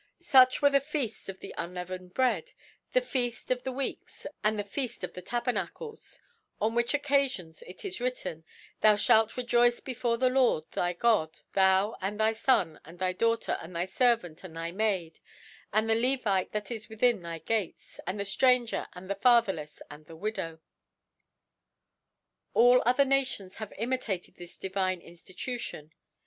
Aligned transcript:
Such 0.19 0.63
were 0.63 0.71
the 0.71 0.81
Feaji 0.81 1.29
of 1.29 1.41
the 1.41 1.53
un 1.53 1.75
kaveneii'Breadi 1.75 2.55
the 2.91 3.01
Feq/i 3.01 3.51
of 3.53 3.61
the 3.63 3.71
Weeks 3.71 4.23
^ 4.29 4.31
and 4.43 4.57
the 4.57 4.63
FeaJi 4.63 5.03
of 5.03 5.13
the 5.13 5.21
Tabernacles, 5.21 6.21
'On 6.59 6.73
which 6.73 6.95
Oc 6.95 7.03
cafions 7.03 7.61
it 7.67 7.85
is 7.85 8.01
written, 8.01 8.43
Thou 8.79 8.95
fhalt 8.95 9.37
rejoice 9.37 9.79
before 9.79 10.17
the 10.17 10.31
Lord 10.31 10.63
thy 10.71 10.93
Gid, 10.93 11.41
thou 11.53 11.97
and 12.01 12.19
thy 12.19 12.33
Son 12.33 12.79
and 12.83 12.97
thy 12.97 13.13
Daughter^ 13.13 13.63
and 13.63 13.75
thy 13.75 13.85
Servant 13.85 14.41
y 14.41 14.47
and 14.47 14.57
thy 14.57 14.71
Maid^ 14.71 15.19
and 15.71 15.87
the 15.87 15.93
Levite 15.93 16.51
that 16.51 16.71
is 16.71 16.89
within 16.89 17.21
thy 17.21 17.39
Gates^ 17.39 17.99
and 18.07 18.19
the 18.19 18.23
Stranger^ 18.23 18.87
and 18.93 19.07
the 19.07 19.13
Fatherlefs^ 19.13 19.81
and 19.91 20.07
the 20.07 20.15
Wi* 20.15 20.31
dow 20.33 20.57
*. 21.55 22.53
All 22.55 22.81
other 22.87 23.05
Nations 23.05 23.57
have 23.57 23.71
imitated 23.77 24.37
this 24.37 24.57
di 24.57 24.69
vine 24.69 24.99
Inftitution. 25.01 25.91